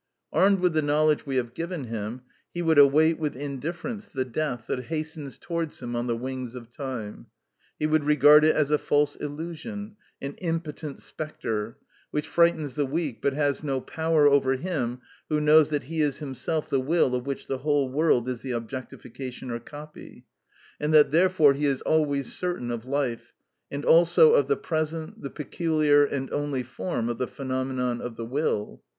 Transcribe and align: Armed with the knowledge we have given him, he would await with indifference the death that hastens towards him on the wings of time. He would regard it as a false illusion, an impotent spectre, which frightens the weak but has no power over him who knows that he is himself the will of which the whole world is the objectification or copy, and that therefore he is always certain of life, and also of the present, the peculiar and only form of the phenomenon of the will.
Armed 0.33 0.61
with 0.61 0.73
the 0.73 0.81
knowledge 0.81 1.27
we 1.27 1.35
have 1.35 1.53
given 1.53 1.83
him, 1.83 2.23
he 2.55 2.63
would 2.63 2.79
await 2.79 3.19
with 3.19 3.35
indifference 3.35 4.07
the 4.09 4.25
death 4.25 4.65
that 4.65 4.85
hastens 4.85 5.37
towards 5.37 5.79
him 5.79 5.95
on 5.95 6.07
the 6.07 6.17
wings 6.17 6.55
of 6.55 6.71
time. 6.71 7.27
He 7.77 7.85
would 7.85 8.03
regard 8.03 8.43
it 8.43 8.55
as 8.55 8.71
a 8.71 8.79
false 8.79 9.15
illusion, 9.17 9.97
an 10.19 10.33
impotent 10.39 11.01
spectre, 11.01 11.77
which 12.09 12.27
frightens 12.27 12.73
the 12.73 12.87
weak 12.87 13.21
but 13.21 13.33
has 13.33 13.63
no 13.63 13.79
power 13.79 14.27
over 14.27 14.53
him 14.55 15.01
who 15.29 15.39
knows 15.39 15.69
that 15.69 15.83
he 15.83 16.01
is 16.01 16.17
himself 16.17 16.67
the 16.67 16.79
will 16.81 17.13
of 17.13 17.27
which 17.27 17.45
the 17.45 17.59
whole 17.59 17.87
world 17.87 18.27
is 18.27 18.41
the 18.41 18.53
objectification 18.53 19.51
or 19.51 19.59
copy, 19.59 20.25
and 20.79 20.91
that 20.95 21.11
therefore 21.11 21.53
he 21.53 21.67
is 21.67 21.83
always 21.83 22.33
certain 22.33 22.71
of 22.71 22.87
life, 22.87 23.33
and 23.69 23.85
also 23.85 24.33
of 24.33 24.47
the 24.47 24.57
present, 24.57 25.21
the 25.21 25.29
peculiar 25.29 26.03
and 26.03 26.33
only 26.33 26.63
form 26.63 27.07
of 27.07 27.19
the 27.19 27.27
phenomenon 27.27 28.01
of 28.01 28.15
the 28.15 28.25
will. 28.25 28.81